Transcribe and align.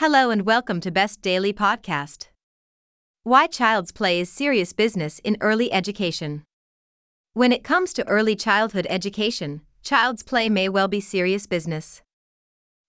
Hello 0.00 0.30
and 0.30 0.46
welcome 0.46 0.80
to 0.82 0.92
Best 0.92 1.22
Daily 1.22 1.52
Podcast. 1.52 2.28
Why 3.24 3.48
child's 3.48 3.90
play 3.90 4.20
is 4.20 4.30
serious 4.30 4.72
business 4.72 5.18
in 5.24 5.36
early 5.40 5.72
education. 5.72 6.44
When 7.32 7.50
it 7.50 7.64
comes 7.64 7.92
to 7.94 8.06
early 8.06 8.36
childhood 8.36 8.86
education, 8.88 9.62
child's 9.82 10.22
play 10.22 10.48
may 10.48 10.68
well 10.68 10.86
be 10.86 11.00
serious 11.00 11.46
business. 11.46 12.00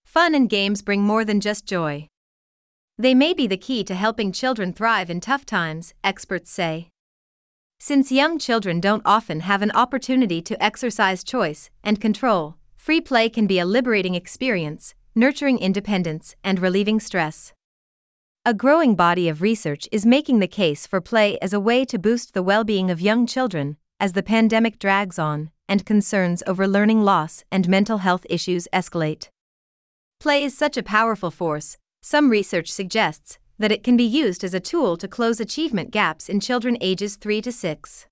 Fun 0.06 0.36
and 0.36 0.48
games 0.48 0.84
bring 0.84 1.02
more 1.02 1.26
than 1.26 1.40
just 1.40 1.66
joy. 1.66 2.06
They 2.96 3.16
may 3.16 3.34
be 3.34 3.48
the 3.48 3.58
key 3.58 3.84
to 3.86 3.96
helping 3.96 4.32
children 4.32 4.72
thrive 4.72 5.10
in 5.10 5.20
tough 5.20 5.48
times, 5.48 5.96
experts 6.04 6.52
say. 6.52 6.90
Since 7.80 8.12
young 8.12 8.38
children 8.38 8.80
don't 8.80 9.02
often 9.04 9.40
have 9.40 9.64
an 9.64 9.72
opportunity 9.72 10.44
to 10.44 10.64
exercise 10.64 11.24
choice 11.24 11.72
and 11.84 12.00
control, 12.00 12.58
free 12.76 13.02
play 13.02 13.30
can 13.30 13.48
be 13.48 13.58
a 13.58 13.66
liberating 13.66 14.14
experience, 14.14 14.94
nurturing 15.20 15.60
independence, 15.60 16.36
and 16.46 16.60
relieving 16.60 17.00
stress. 17.00 17.52
A 18.46 18.54
growing 18.54 18.96
body 18.96 19.28
of 19.28 19.42
research 19.42 19.90
is 19.92 20.06
making 20.06 20.40
the 20.40 20.48
case 20.48 20.88
for 20.88 21.02
play 21.02 21.38
as 21.42 21.52
a 21.52 21.60
way 21.60 21.84
to 21.84 22.00
boost 22.00 22.34
the 22.34 22.42
well 22.42 22.64
being 22.64 22.90
of 22.90 23.02
young 23.02 23.28
children 23.28 23.76
as 24.00 24.14
the 24.14 24.24
pandemic 24.24 24.80
drags 24.80 25.20
on 25.20 25.52
and 25.68 25.86
concerns 25.86 26.42
over 26.48 26.66
learning 26.66 27.04
loss 27.04 27.44
and 27.52 27.68
mental 27.68 27.98
health 27.98 28.26
issues 28.30 28.66
escalate. 28.72 29.28
Play 30.22 30.44
is 30.44 30.58
such 30.58 30.78
a 30.78 30.84
powerful 30.84 31.32
force, 31.32 31.78
some 32.02 32.30
research 32.30 32.72
suggests 32.72 33.38
that 33.58 33.74
it 33.74 33.84
can 33.84 33.98
be 33.98 34.06
used 34.06 34.44
as 34.46 34.54
a 34.54 34.62
tool 34.62 34.96
to 34.96 35.08
close 35.08 35.42
achievement 35.42 35.92
gaps 35.92 36.30
in 36.30 36.40
children 36.40 36.78
ages 36.80 37.18
3 37.18 37.42
to 37.42 37.52
6. 37.52 38.08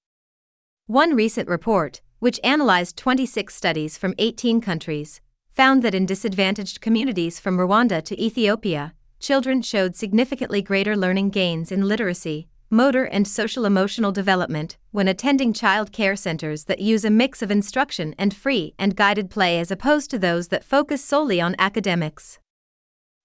One 0.88 1.16
recent 1.16 1.48
report, 1.48 2.02
which 2.20 2.39
analyzed 2.44 2.98
26 2.98 3.55
studies 3.55 3.98
from 3.98 4.14
18 4.17 4.59
countries, 4.59 5.22
found 5.57 5.81
that 5.81 5.95
in 5.95 6.05
disadvantaged 6.05 6.81
communities 6.81 7.39
from 7.39 7.57
Rwanda 7.57 8.03
to 8.03 8.23
Ethiopia, 8.23 8.93
children 9.20 9.63
showed 9.63 9.95
significantly 9.95 10.61
greater 10.61 10.95
learning 10.95 11.31
gains 11.31 11.71
in 11.71 11.88
literacy, 11.88 12.47
motor, 12.70 13.05
and 13.05 13.27
social 13.27 13.66
emotional 13.66 14.11
development 14.11 14.77
when 14.91 15.08
attending 15.08 15.52
child 15.52 15.91
care 15.91 16.16
centers 16.16 16.66
that 16.66 16.77
use 16.77 17.03
a 17.03 17.09
mix 17.09 17.41
of 17.41 17.49
instruction 17.49 18.14
and 18.19 18.36
free 18.36 18.75
and 18.77 18.95
guided 18.95 19.31
play 19.31 19.59
as 19.59 19.72
opposed 19.72 20.11
to 20.11 20.19
those 20.19 20.49
that 20.49 20.64
focus 20.64 21.03
solely 21.03 21.41
on 21.41 21.55
academics. 21.58 22.38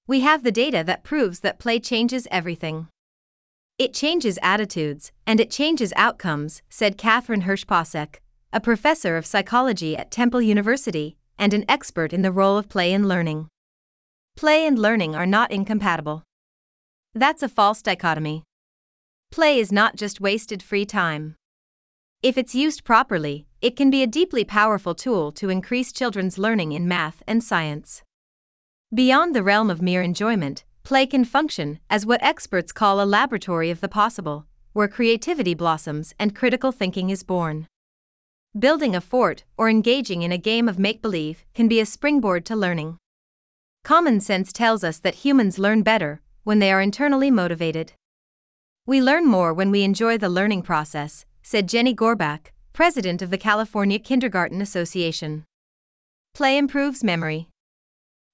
We 0.06 0.20
have 0.20 0.42
the 0.42 0.50
data 0.50 0.82
that 0.86 1.04
proves 1.04 1.40
that 1.40 1.58
play 1.58 1.78
changes 1.80 2.26
everything. 2.30 2.88
It 3.76 3.92
changes 3.92 4.38
attitudes, 4.42 5.12
and 5.26 5.38
it 5.38 5.50
changes 5.50 5.92
outcomes, 5.96 6.62
said 6.70 6.96
Katherine 6.96 7.42
Hirsh-Pasek, 7.42 8.20
a 8.54 8.60
professor 8.60 9.18
of 9.18 9.26
psychology 9.26 9.98
at 9.98 10.10
Temple 10.10 10.40
University, 10.40 11.18
and 11.42 11.52
an 11.52 11.64
expert 11.68 12.12
in 12.12 12.22
the 12.22 12.30
role 12.30 12.56
of 12.56 12.68
play 12.68 12.92
in 12.92 13.08
learning. 13.08 13.48
Play 14.36 14.64
and 14.64 14.78
learning 14.78 15.16
are 15.16 15.26
not 15.26 15.50
incompatible. 15.50 16.22
That's 17.16 17.42
a 17.42 17.48
false 17.48 17.82
dichotomy. 17.82 18.44
Play 19.32 19.58
is 19.58 19.72
not 19.72 19.96
just 19.96 20.20
wasted 20.20 20.62
free 20.62 20.86
time. 20.86 21.34
If 22.22 22.38
it's 22.38 22.54
used 22.54 22.84
properly, 22.84 23.48
it 23.60 23.74
can 23.74 23.90
be 23.90 24.04
a 24.04 24.06
deeply 24.06 24.44
powerful 24.44 24.94
tool 24.94 25.32
to 25.32 25.48
increase 25.48 25.90
children's 25.90 26.38
learning 26.38 26.70
in 26.70 26.86
math 26.86 27.24
and 27.26 27.42
science. 27.42 28.04
Beyond 28.94 29.34
the 29.34 29.42
realm 29.42 29.68
of 29.68 29.82
mere 29.82 30.00
enjoyment, 30.00 30.62
play 30.84 31.06
can 31.06 31.24
function 31.24 31.80
as 31.90 32.06
what 32.06 32.22
experts 32.22 32.70
call 32.70 33.00
a 33.00 33.12
laboratory 33.18 33.68
of 33.68 33.80
the 33.80 33.88
possible, 33.88 34.46
where 34.74 34.86
creativity 34.86 35.54
blossoms 35.54 36.14
and 36.20 36.36
critical 36.36 36.70
thinking 36.70 37.10
is 37.10 37.24
born. 37.24 37.66
Building 38.58 38.94
a 38.94 39.00
fort 39.00 39.44
or 39.56 39.70
engaging 39.70 40.20
in 40.20 40.30
a 40.30 40.36
game 40.36 40.68
of 40.68 40.78
make 40.78 41.00
believe 41.00 41.46
can 41.54 41.68
be 41.68 41.80
a 41.80 41.86
springboard 41.86 42.44
to 42.44 42.54
learning. 42.54 42.98
Common 43.82 44.20
sense 44.20 44.52
tells 44.52 44.84
us 44.84 44.98
that 44.98 45.24
humans 45.24 45.58
learn 45.58 45.82
better 45.82 46.20
when 46.44 46.58
they 46.58 46.70
are 46.70 46.82
internally 46.82 47.30
motivated. 47.30 47.94
We 48.84 49.00
learn 49.00 49.26
more 49.26 49.54
when 49.54 49.70
we 49.70 49.84
enjoy 49.84 50.18
the 50.18 50.28
learning 50.28 50.62
process, 50.62 51.24
said 51.42 51.66
Jenny 51.66 51.94
Gorbach, 51.94 52.52
president 52.74 53.22
of 53.22 53.30
the 53.30 53.38
California 53.38 53.98
Kindergarten 53.98 54.60
Association. 54.60 55.44
Play 56.34 56.58
improves 56.58 57.02
memory. 57.02 57.48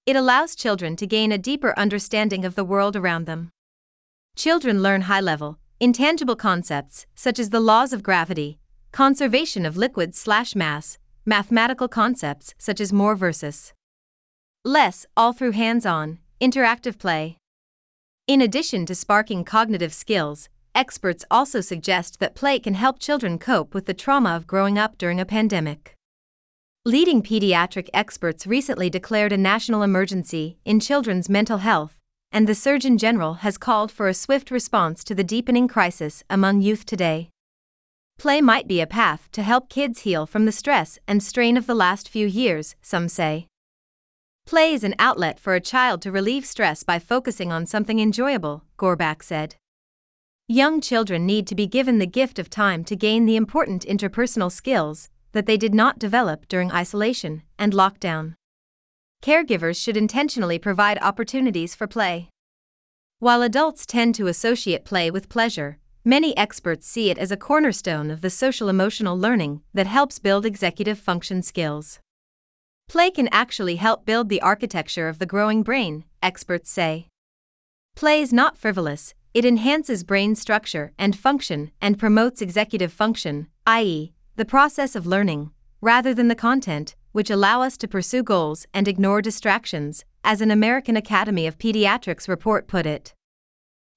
It 0.04 0.16
allows 0.16 0.56
children 0.56 0.96
to 0.96 1.06
gain 1.06 1.30
a 1.30 1.38
deeper 1.38 1.78
understanding 1.78 2.44
of 2.44 2.56
the 2.56 2.64
world 2.64 2.96
around 2.96 3.26
them. 3.26 3.50
Children 4.34 4.82
learn 4.82 5.02
high 5.02 5.20
level, 5.20 5.60
intangible 5.78 6.34
concepts, 6.34 7.06
such 7.14 7.38
as 7.38 7.50
the 7.50 7.60
laws 7.60 7.92
of 7.92 8.02
gravity, 8.02 8.58
conservation 8.92 9.66
of 9.66 9.76
liquid 9.76 10.14
slash 10.14 10.54
mass, 10.54 10.98
mathematical 11.24 11.88
concepts 11.88 12.54
such 12.58 12.80
as 12.80 12.92
more 12.92 13.14
versus 13.14 13.72
less, 14.64 15.06
all 15.16 15.32
through 15.32 15.52
hands 15.52 15.86
on, 15.86 16.18
interactive 16.40 16.98
play. 16.98 17.36
In 18.26 18.40
addition 18.40 18.86
to 18.86 18.94
sparking 18.94 19.44
cognitive 19.44 19.94
skills, 19.94 20.48
experts 20.74 21.24
also 21.30 21.60
suggest 21.60 22.20
that 22.20 22.34
play 22.34 22.58
can 22.58 22.74
help 22.74 22.98
children 22.98 23.38
cope 23.38 23.74
with 23.74 23.86
the 23.86 23.94
trauma 23.94 24.36
of 24.36 24.46
growing 24.46 24.78
up 24.78 24.98
during 24.98 25.18
a 25.20 25.24
pandemic. 25.24 25.94
Leading 26.84 27.22
pediatric 27.22 27.88
experts 27.92 28.46
recently 28.46 28.88
declared 28.88 29.32
a 29.32 29.36
national 29.36 29.82
emergency 29.82 30.58
in 30.64 30.80
children's 30.80 31.28
mental 31.28 31.58
health, 31.58 31.98
and 32.30 32.46
the 32.46 32.54
Surgeon 32.54 32.98
General 32.98 33.34
has 33.34 33.58
called 33.58 33.90
for 33.90 34.08
a 34.08 34.14
swift 34.14 34.50
response 34.50 35.02
to 35.04 35.14
the 35.14 35.24
deepening 35.24 35.68
crisis 35.68 36.22
among 36.30 36.60
youth 36.60 36.84
today. 36.84 37.30
Play 38.18 38.40
might 38.40 38.66
be 38.66 38.80
a 38.80 38.86
path 38.86 39.28
to 39.30 39.44
help 39.44 39.68
kids 39.68 40.00
heal 40.00 40.26
from 40.26 40.44
the 40.44 40.50
stress 40.50 40.98
and 41.06 41.22
strain 41.22 41.56
of 41.56 41.68
the 41.68 41.74
last 41.74 42.08
few 42.08 42.26
years, 42.26 42.74
some 42.82 43.08
say. 43.08 43.46
Play 44.44 44.72
is 44.72 44.82
an 44.82 44.96
outlet 44.98 45.38
for 45.38 45.54
a 45.54 45.60
child 45.60 46.02
to 46.02 46.10
relieve 46.10 46.44
stress 46.44 46.82
by 46.82 46.98
focusing 46.98 47.52
on 47.52 47.64
something 47.64 48.00
enjoyable, 48.00 48.64
Gorbach 48.76 49.22
said. 49.22 49.54
Young 50.48 50.80
children 50.80 51.26
need 51.26 51.46
to 51.46 51.54
be 51.54 51.68
given 51.68 52.00
the 52.00 52.06
gift 52.08 52.40
of 52.40 52.50
time 52.50 52.82
to 52.84 52.96
gain 52.96 53.24
the 53.24 53.36
important 53.36 53.84
interpersonal 53.86 54.50
skills 54.50 55.10
that 55.30 55.46
they 55.46 55.56
did 55.56 55.74
not 55.74 56.00
develop 56.00 56.48
during 56.48 56.72
isolation 56.72 57.42
and 57.56 57.72
lockdown. 57.72 58.34
Caregivers 59.22 59.80
should 59.80 59.96
intentionally 59.96 60.58
provide 60.58 60.98
opportunities 61.00 61.76
for 61.76 61.86
play. 61.86 62.30
While 63.20 63.42
adults 63.42 63.86
tend 63.86 64.16
to 64.16 64.26
associate 64.26 64.84
play 64.84 65.08
with 65.08 65.28
pleasure, 65.28 65.78
Many 66.04 66.36
experts 66.36 66.86
see 66.86 67.10
it 67.10 67.18
as 67.18 67.30
a 67.30 67.36
cornerstone 67.36 68.10
of 68.10 68.20
the 68.20 68.30
social 68.30 68.68
emotional 68.68 69.18
learning 69.18 69.62
that 69.74 69.86
helps 69.86 70.18
build 70.18 70.46
executive 70.46 70.98
function 70.98 71.42
skills. 71.42 71.98
Play 72.88 73.10
can 73.10 73.28
actually 73.30 73.76
help 73.76 74.06
build 74.06 74.28
the 74.28 74.40
architecture 74.40 75.08
of 75.08 75.18
the 75.18 75.26
growing 75.26 75.62
brain, 75.62 76.04
experts 76.22 76.70
say. 76.70 77.08
Play 77.94 78.22
is 78.22 78.32
not 78.32 78.56
frivolous, 78.56 79.14
it 79.34 79.44
enhances 79.44 80.04
brain 80.04 80.34
structure 80.34 80.92
and 80.98 81.18
function 81.18 81.70
and 81.80 81.98
promotes 81.98 82.40
executive 82.40 82.92
function, 82.92 83.48
i.e., 83.66 84.12
the 84.36 84.44
process 84.44 84.96
of 84.96 85.06
learning, 85.06 85.50
rather 85.80 86.14
than 86.14 86.28
the 86.28 86.34
content, 86.34 86.96
which 87.12 87.28
allow 87.28 87.60
us 87.60 87.76
to 87.76 87.88
pursue 87.88 88.22
goals 88.22 88.66
and 88.72 88.88
ignore 88.88 89.20
distractions, 89.20 90.04
as 90.24 90.40
an 90.40 90.50
American 90.50 90.96
Academy 90.96 91.46
of 91.46 91.58
Pediatrics 91.58 92.28
report 92.28 92.66
put 92.66 92.86
it. 92.86 93.14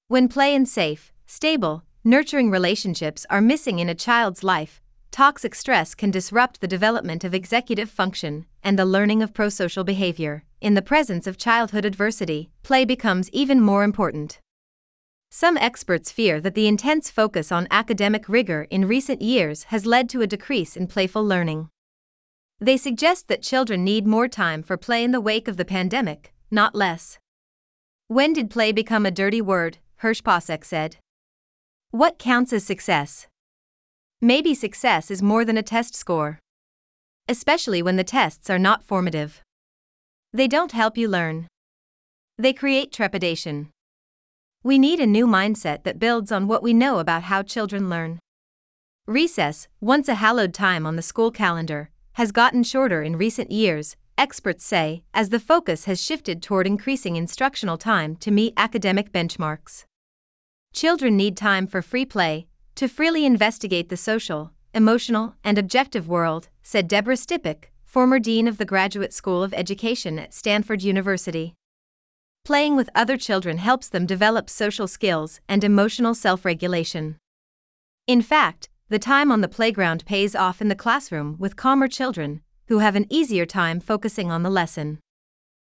When 0.08 0.28
play 0.28 0.54
and 0.54 0.68
safe, 0.68 1.12
stable, 1.26 1.84
nurturing 2.04 2.50
relationships 2.50 3.24
are 3.30 3.40
missing 3.40 3.78
in 3.78 3.88
a 3.88 3.94
child's 3.94 4.42
life, 4.42 4.80
toxic 5.12 5.54
stress 5.54 5.94
can 5.94 6.10
disrupt 6.10 6.60
the 6.60 6.66
development 6.66 7.22
of 7.22 7.32
executive 7.32 7.88
function 7.88 8.44
and 8.62 8.76
the 8.76 8.84
learning 8.84 9.22
of 9.22 9.32
prosocial 9.32 9.84
behavior. 9.84 10.42
In 10.60 10.74
the 10.74 10.82
presence 10.82 11.26
of 11.26 11.36
childhood 11.36 11.84
adversity, 11.84 12.50
play 12.62 12.84
becomes 12.84 13.30
even 13.30 13.60
more 13.60 13.84
important. 13.84 14.40
Some 15.30 15.56
experts 15.56 16.10
fear 16.10 16.40
that 16.40 16.54
the 16.54 16.66
intense 16.66 17.08
focus 17.08 17.52
on 17.52 17.68
academic 17.70 18.28
rigor 18.28 18.66
in 18.68 18.86
recent 18.88 19.22
years 19.22 19.64
has 19.64 19.86
led 19.86 20.08
to 20.10 20.22
a 20.22 20.26
decrease 20.26 20.76
in 20.76 20.88
playful 20.88 21.24
learning. 21.24 21.68
They 22.60 22.76
suggest 22.76 23.28
that 23.28 23.42
children 23.42 23.84
need 23.84 24.06
more 24.06 24.28
time 24.28 24.62
for 24.62 24.76
play 24.76 25.04
in 25.04 25.12
the 25.12 25.20
wake 25.20 25.48
of 25.48 25.56
the 25.56 25.64
pandemic, 25.64 26.32
not 26.50 26.74
less. 26.74 27.18
When 28.08 28.32
did 28.32 28.50
play 28.50 28.72
become 28.72 29.06
a 29.06 29.10
dirty 29.10 29.40
word? 29.40 29.78
Hirsh-Pasek 30.02 30.64
said. 30.64 30.96
What 31.92 32.18
counts 32.18 32.54
as 32.54 32.64
success? 32.64 33.26
Maybe 34.22 34.54
success 34.54 35.10
is 35.10 35.20
more 35.20 35.44
than 35.44 35.58
a 35.58 35.62
test 35.62 35.94
score. 35.94 36.38
Especially 37.28 37.82
when 37.82 37.96
the 37.96 38.02
tests 38.02 38.48
are 38.48 38.58
not 38.58 38.82
formative. 38.82 39.42
They 40.32 40.48
don't 40.48 40.72
help 40.72 40.96
you 40.96 41.06
learn. 41.06 41.48
They 42.38 42.54
create 42.54 42.92
trepidation. 42.92 43.68
We 44.62 44.78
need 44.78 45.00
a 45.00 45.06
new 45.06 45.26
mindset 45.26 45.82
that 45.84 45.98
builds 45.98 46.32
on 46.32 46.48
what 46.48 46.62
we 46.62 46.72
know 46.72 46.98
about 46.98 47.24
how 47.24 47.42
children 47.42 47.90
learn. 47.90 48.20
Recess, 49.06 49.68
once 49.82 50.08
a 50.08 50.14
hallowed 50.14 50.54
time 50.54 50.86
on 50.86 50.96
the 50.96 51.02
school 51.02 51.30
calendar, 51.30 51.90
has 52.14 52.32
gotten 52.32 52.62
shorter 52.62 53.02
in 53.02 53.16
recent 53.18 53.50
years, 53.50 53.96
experts 54.16 54.64
say, 54.64 55.02
as 55.12 55.28
the 55.28 55.38
focus 55.38 55.84
has 55.84 56.02
shifted 56.02 56.42
toward 56.42 56.66
increasing 56.66 57.16
instructional 57.16 57.76
time 57.76 58.16
to 58.16 58.30
meet 58.30 58.54
academic 58.56 59.12
benchmarks. 59.12 59.84
Children 60.72 61.18
need 61.18 61.36
time 61.36 61.66
for 61.66 61.82
free 61.82 62.06
play, 62.06 62.46
to 62.76 62.88
freely 62.88 63.26
investigate 63.26 63.90
the 63.90 63.96
social, 63.96 64.52
emotional, 64.72 65.34
and 65.44 65.58
objective 65.58 66.08
world, 66.08 66.48
said 66.62 66.88
Deborah 66.88 67.14
Stipek, 67.14 67.64
former 67.84 68.18
dean 68.18 68.48
of 68.48 68.56
the 68.56 68.64
Graduate 68.64 69.12
School 69.12 69.42
of 69.42 69.52
Education 69.52 70.18
at 70.18 70.32
Stanford 70.32 70.82
University. 70.82 71.54
Playing 72.42 72.74
with 72.74 72.88
other 72.94 73.18
children 73.18 73.58
helps 73.58 73.90
them 73.90 74.06
develop 74.06 74.48
social 74.48 74.88
skills 74.88 75.40
and 75.46 75.62
emotional 75.62 76.14
self 76.14 76.42
regulation. 76.42 77.18
In 78.06 78.22
fact, 78.22 78.70
the 78.88 78.98
time 78.98 79.30
on 79.30 79.42
the 79.42 79.48
playground 79.48 80.06
pays 80.06 80.34
off 80.34 80.62
in 80.62 80.68
the 80.68 80.74
classroom 80.74 81.36
with 81.38 81.54
calmer 81.54 81.86
children, 81.86 82.40
who 82.68 82.78
have 82.78 82.96
an 82.96 83.06
easier 83.10 83.44
time 83.44 83.78
focusing 83.78 84.30
on 84.30 84.42
the 84.42 84.50
lesson. 84.50 85.00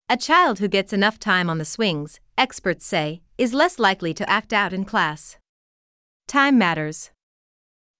A 0.07 0.17
child 0.17 0.59
who 0.59 0.67
gets 0.67 0.93
enough 0.93 1.17
time 1.17 1.49
on 1.49 1.57
the 1.57 1.65
swings, 1.65 2.19
experts 2.37 2.85
say, 2.85 3.22
is 3.37 3.53
less 3.53 3.79
likely 3.79 4.13
to 4.13 4.29
act 4.29 4.53
out 4.53 4.73
in 4.73 4.85
class. 4.85 5.37
Time 6.27 6.57
matters. 6.57 7.11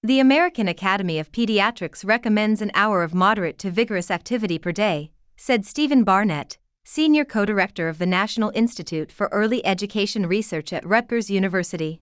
The 0.03 0.19
American 0.19 0.67
Academy 0.67 1.17
of 1.17 1.31
Pediatrics 1.31 2.05
recommends 2.05 2.61
an 2.61 2.71
hour 2.73 3.03
of 3.03 3.13
moderate 3.13 3.57
to 3.59 3.71
vigorous 3.71 4.11
activity 4.11 4.59
per 4.59 4.71
day, 4.71 5.11
said 5.37 5.65
Steven 5.65 6.03
Barnett, 6.03 6.57
senior 6.83 7.25
co 7.25 7.45
director 7.45 7.87
of 7.87 7.97
the 7.97 8.05
National 8.05 8.51
Institute 8.53 9.11
for 9.11 9.27
Early 9.31 9.65
Education 9.65 10.25
Research 10.25 10.73
at 10.73 10.85
Rutgers 10.85 11.29
University. 11.29 11.99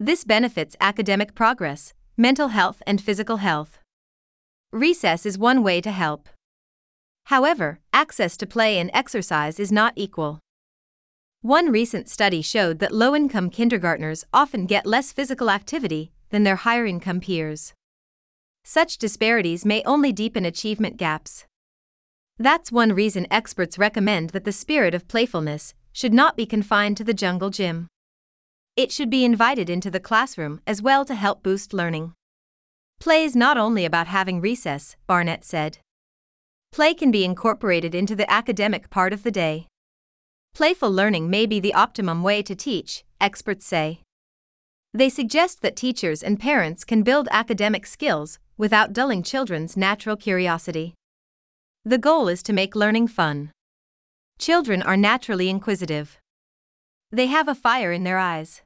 This 0.00 0.24
benefits 0.24 0.74
academic 0.80 1.34
progress, 1.34 1.92
mental 2.16 2.48
health, 2.48 2.82
and 2.86 3.00
physical 3.00 3.36
health. 3.36 3.78
Recess 4.72 5.26
is 5.26 5.38
one 5.38 5.62
way 5.62 5.80
to 5.80 5.90
help. 5.90 6.28
However, 7.26 7.78
access 7.92 8.36
to 8.38 8.46
play 8.46 8.78
and 8.78 8.90
exercise 8.92 9.60
is 9.60 9.70
not 9.70 9.92
equal. 9.96 10.40
One 11.42 11.72
recent 11.72 12.08
study 12.08 12.40
showed 12.40 12.78
that 12.78 12.94
low 12.94 13.16
income 13.16 13.50
kindergartners 13.50 14.24
often 14.32 14.64
get 14.64 14.86
less 14.86 15.10
physical 15.10 15.50
activity 15.50 16.12
than 16.30 16.44
their 16.44 16.54
higher 16.54 16.86
income 16.86 17.18
peers. 17.18 17.74
Such 18.62 18.96
disparities 18.96 19.64
may 19.64 19.82
only 19.82 20.12
deepen 20.12 20.44
achievement 20.44 20.98
gaps. 20.98 21.46
That's 22.38 22.70
one 22.70 22.92
reason 22.92 23.26
experts 23.28 23.76
recommend 23.76 24.30
that 24.30 24.44
the 24.44 24.52
spirit 24.52 24.94
of 24.94 25.08
playfulness 25.08 25.74
should 25.92 26.14
not 26.14 26.36
be 26.36 26.46
confined 26.46 26.96
to 26.98 27.04
the 27.04 27.12
jungle 27.12 27.50
gym. 27.50 27.88
It 28.76 28.92
should 28.92 29.10
be 29.10 29.24
invited 29.24 29.68
into 29.68 29.90
the 29.90 29.98
classroom 29.98 30.60
as 30.64 30.80
well 30.80 31.04
to 31.06 31.14
help 31.16 31.42
boost 31.42 31.72
learning. 31.72 32.14
Play 33.00 33.24
is 33.24 33.34
not 33.34 33.58
only 33.58 33.84
about 33.84 34.06
having 34.06 34.40
recess, 34.40 34.94
Barnett 35.08 35.44
said. 35.44 35.78
Play 36.70 36.94
can 36.94 37.10
be 37.10 37.24
incorporated 37.24 37.96
into 37.96 38.14
the 38.14 38.30
academic 38.30 38.90
part 38.90 39.12
of 39.12 39.24
the 39.24 39.32
day. 39.32 39.66
Playful 40.54 40.90
learning 40.90 41.30
may 41.30 41.46
be 41.46 41.60
the 41.60 41.72
optimum 41.72 42.22
way 42.22 42.42
to 42.42 42.54
teach, 42.54 43.04
experts 43.20 43.64
say. 43.64 44.00
They 44.92 45.08
suggest 45.08 45.62
that 45.62 45.76
teachers 45.76 46.22
and 46.22 46.38
parents 46.38 46.84
can 46.84 47.02
build 47.02 47.26
academic 47.30 47.86
skills 47.86 48.38
without 48.58 48.92
dulling 48.92 49.22
children's 49.22 49.78
natural 49.78 50.14
curiosity. 50.14 50.92
The 51.86 51.96
goal 51.96 52.28
is 52.28 52.42
to 52.42 52.52
make 52.52 52.76
learning 52.76 53.08
fun. 53.08 53.50
Children 54.38 54.82
are 54.82 54.96
naturally 54.96 55.48
inquisitive. 55.48 56.18
They 57.10 57.28
have 57.28 57.48
a 57.48 57.54
fire 57.54 57.90
in 57.90 58.04
their 58.04 58.18
eyes. 58.18 58.60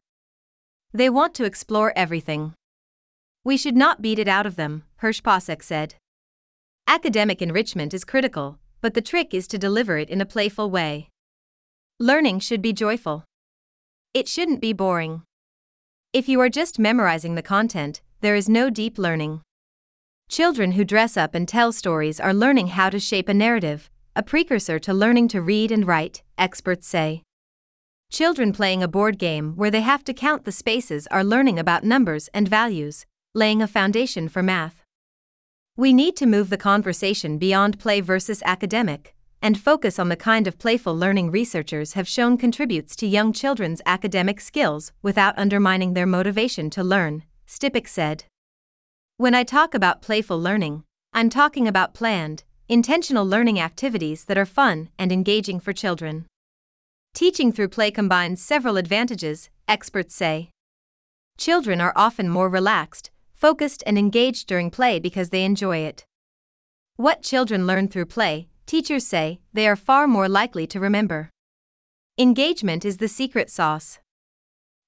They 0.93 1.09
want 1.09 1.35
to 1.35 1.45
explore 1.45 1.93
everything. 1.95 2.55
We 3.45 3.57
should 3.57 3.77
not 3.77 4.03
beat 4.03 4.19
it 4.19 4.29
out 4.29 4.45
of 4.45 4.57
them, 4.57 4.83
Hirsh-Pasek 5.03 5.63
said. 5.63 5.95
Academic 6.89 7.41
enrichment 7.41 7.95
is 7.95 8.05
critical, 8.05 8.59
but 8.81 8.95
the 8.95 9.01
trick 9.01 9.33
is 9.33 9.47
to 9.49 9.59
deliver 9.59 9.99
it 9.99 10.11
in 10.11 10.21
a 10.21 10.27
playful 10.27 10.69
way. 10.69 11.09
Learning 12.01 12.39
should 12.39 12.61
be 12.61 12.75
joyful. 12.75 13.25
It 14.13 14.29
shouldn't 14.29 14.61
be 14.61 14.75
boring. 14.75 15.23
If 16.13 16.29
you 16.29 16.39
are 16.43 16.51
just 16.51 16.79
memorizing 16.79 17.37
the 17.37 17.43
content, 17.43 18.03
there 18.21 18.35
is 18.35 18.51
no 18.51 18.69
deep 18.69 18.99
learning. 18.99 19.41
Children 20.29 20.73
who 20.73 20.85
dress 20.85 21.17
up 21.17 21.35
and 21.35 21.49
tell 21.49 21.73
stories 21.73 22.21
are 22.21 22.35
learning 22.35 22.67
how 22.67 22.91
to 22.91 23.01
shape 23.01 23.31
a 23.31 23.35
narrative, 23.35 23.89
a 24.15 24.23
precursor 24.23 24.79
to 24.79 24.93
learning 24.93 25.29
to 25.29 25.41
read 25.41 25.73
and 25.73 25.87
write, 25.87 26.23
experts 26.37 26.87
say. 26.87 27.23
Children 28.13 28.53
playing 28.53 28.83
a 28.83 28.89
board 28.89 29.19
game 29.19 29.55
where 29.57 29.71
they 29.71 29.81
have 29.81 30.05
to 30.05 30.13
count 30.13 30.45
the 30.45 30.53
spaces 30.53 31.07
are 31.07 31.25
learning 31.25 31.59
about 31.59 31.83
numbers 31.83 32.29
and 32.35 32.47
values, 32.47 33.07
laying 33.35 33.63
a 33.63 33.67
foundation 33.67 34.29
for 34.29 34.43
math. 34.43 34.83
We 35.79 35.95
need 35.95 36.15
to 36.17 36.27
move 36.27 36.51
the 36.51 36.59
conversation 36.59 37.39
beyond 37.39 37.79
play 37.79 38.03
versus 38.03 38.43
academic 38.45 39.16
and 39.47 39.61
focus 39.61 40.01
on 40.01 40.09
the 40.09 40.17
kind 40.17 40.49
of 40.49 40.59
playful 40.59 40.93
learning 40.93 41.31
researchers 41.31 41.93
have 41.93 42.09
shown 42.09 42.37
contributes 42.37 42.97
to 42.97 43.07
young 43.07 43.33
children's 43.33 43.81
academic 43.87 44.41
skills 44.41 44.91
without 45.03 45.39
undermining 45.39 45.95
their 45.95 46.05
motivation 46.05 46.69
to 46.69 46.83
learn, 46.83 47.23
Stipek 47.47 47.87
said. 47.87 48.25
When 49.19 49.37
I 49.37 49.45
talk 49.45 49.73
about 49.73 50.03
playful 50.03 50.41
learning, 50.41 50.83
I'm 51.13 51.31
talking 51.31 51.69
about 51.69 51.95
planned, 51.95 52.43
intentional 52.69 53.25
learning 53.25 53.61
activities 53.61 54.25
that 54.25 54.37
are 54.37 54.45
fun 54.45 54.89
and 54.99 55.13
engaging 55.13 55.61
for 55.61 55.73
children. 55.73 56.27
Teaching 57.15 57.53
through 57.53 57.69
play 57.69 57.93
combines 57.93 58.43
several 58.43 58.77
advantages, 58.77 59.49
experts 59.69 60.17
say. 60.17 60.51
Children 61.39 61.81
are 61.81 61.93
often 61.95 62.29
more 62.29 62.49
relaxed, 62.49 63.13
focused, 63.33 63.85
and 63.87 63.97
engaged 63.97 64.49
during 64.49 64.73
play 64.73 64.99
because 64.99 65.31
they 65.31 65.45
enjoy 65.45 65.77
it. 65.79 66.05
What 66.97 67.23
children 67.23 67.65
learn 67.65 67.87
through 67.87 68.07
play, 68.07 68.49
teachers 68.67 69.07
say, 69.07 69.41
they 69.53 69.67
are 69.67 69.77
far 69.77 70.07
more 70.07 70.29
likely 70.29 70.67
to 70.67 70.81
remember. 70.81 71.31
Engagement 72.19 72.85
is 72.85 72.97
the 72.97 73.09
secret 73.09 73.49
sauce. 73.49 74.01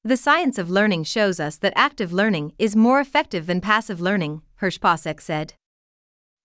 The 0.04 0.16
science 0.16 0.58
of 0.58 0.70
learning 0.70 1.04
shows 1.04 1.38
us 1.38 1.56
that 1.58 1.72
active 1.76 2.12
learning 2.12 2.52
is 2.58 2.74
more 2.74 3.00
effective 3.00 3.46
than 3.46 3.60
passive 3.60 4.00
learning, 4.00 4.42
Hirsh-Pasek 4.60 5.20
said. 5.20 5.54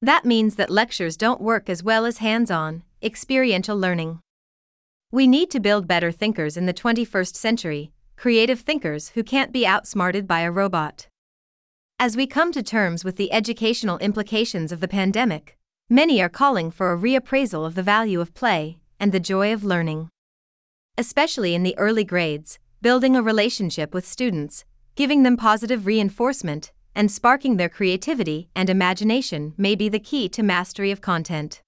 That 0.02 0.26
means 0.26 0.56
that 0.56 0.70
lectures 0.70 1.16
don't 1.16 1.42
work 1.42 1.70
as 1.70 1.82
well 1.84 2.06
as 2.06 2.18
hands 2.18 2.52
on, 2.52 2.84
experiential 3.02 3.78
learning. 3.78 4.20
We 5.12 5.28
need 5.28 5.50
to 5.52 5.60
build 5.60 5.88
better 5.88 6.12
thinkers 6.12 6.58
in 6.58 6.66
the 6.66 6.74
21st 6.74 7.36
century, 7.36 7.92
creative 8.18 8.60
thinkers 8.60 9.10
who 9.10 9.24
can't 9.24 9.54
be 9.54 9.66
outsmarted 9.66 10.28
by 10.28 10.42
a 10.42 10.52
robot. 10.52 11.08
As 12.00 12.18
we 12.18 12.28
come 12.28 12.52
to 12.52 12.64
terms 12.64 13.06
with 13.06 13.16
the 13.16 13.32
educational 13.32 13.98
implications 14.00 14.72
of 14.72 14.82
the 14.82 14.88
pandemic, 14.88 15.58
many 15.94 16.20
are 16.20 16.30
calling 16.30 16.72
for 16.72 16.92
a 16.92 16.98
reappraisal 16.98 17.66
of 17.68 17.76
the 17.76 17.84
value 17.84 18.20
of 18.20 18.34
play 18.34 18.80
and 19.00 19.12
the 19.12 19.20
joy 19.20 19.54
of 19.54 19.64
learning. 19.64 20.10
Especially 20.98 21.54
in 21.54 21.62
the 21.62 21.78
early 21.78 22.04
grades, 22.04 22.58
building 22.82 23.16
a 23.16 23.22
relationship 23.22 23.94
with 23.94 24.08
students, 24.08 24.66
giving 24.96 25.22
them 25.22 25.38
positive 25.38 25.86
reinforcement, 25.86 26.72
and 26.96 27.12
sparking 27.12 27.58
their 27.58 27.70
creativity 27.70 28.50
and 28.56 28.70
imagination 28.70 29.54
may 29.56 29.76
be 29.76 29.88
the 29.88 30.00
key 30.00 30.28
to 30.28 30.42
mastery 30.42 30.90
of 30.90 31.00
content. 31.00 31.62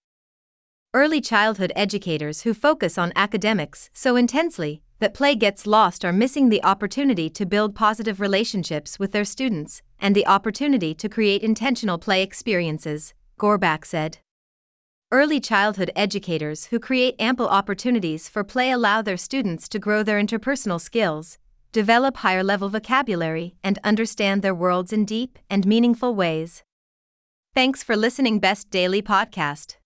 Early 0.94 1.22
childhood 1.22 1.72
educators 1.76 2.42
who 2.42 2.54
focus 2.54 2.98
on 2.98 3.14
academics 3.16 3.90
so 3.94 4.16
intensely 4.16 4.82
that 5.00 5.14
play 5.14 5.36
gets 5.36 5.68
lost 5.68 6.04
are 6.04 6.14
missing 6.14 6.50
the 6.50 6.64
opportunity 6.64 7.30
to 7.30 7.46
build 7.46 7.76
positive 7.76 8.20
relationships 8.20 8.98
with 8.98 9.12
their 9.12 9.26
students 9.26 9.82
and 10.00 10.16
the 10.16 10.26
opportunity 10.26 10.94
to 10.96 11.10
create 11.10 11.44
intentional 11.44 11.98
play 11.98 12.24
experiences, 12.24 13.14
Gorbach 13.38 13.86
said. 13.86 14.20
Early 15.12 15.40
childhood 15.40 15.92
educators 15.96 16.66
who 16.66 16.80
create 16.80 17.16
ample 17.20 17.48
opportunities 17.48 18.28
for 18.28 18.44
play 18.44 18.72
allow 18.72 19.02
their 19.02 19.18
students 19.18 19.70
to 19.70 19.80
grow 19.80 20.04
their 20.04 20.22
interpersonal 20.22 20.82
skills, 20.82 21.38
develop 21.72 22.18
higher 22.18 22.44
level 22.44 22.70
vocabulary, 22.70 23.56
and 23.64 23.80
understand 23.84 24.42
their 24.42 24.56
worlds 24.56 24.92
in 24.92 25.06
deep 25.06 25.38
and 25.50 25.66
meaningful 25.66 26.16
ways. 26.16 26.64
Thanks 27.54 27.84
for 27.84 27.96
listening, 27.96 28.40
Best 28.40 28.70
Daily 28.70 29.02
Podcast. 29.02 29.78